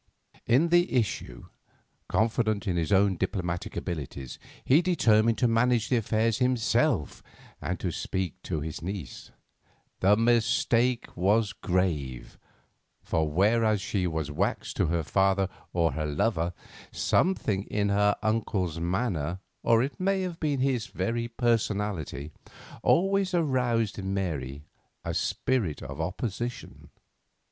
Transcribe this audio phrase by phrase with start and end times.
[0.47, 1.45] In the issue,
[2.09, 7.21] confident in his own diplomatic abilities, he determined to manage the affair himself
[7.61, 9.29] and to speak to his niece.
[9.99, 12.39] The mistake was grave,
[13.03, 16.53] for whereas she was as wax to her father or her lover,
[16.91, 22.31] something in her uncle's manner, or it may have been his very personality,
[22.81, 24.65] always aroused in Mary
[25.05, 26.89] a spirit of opposition.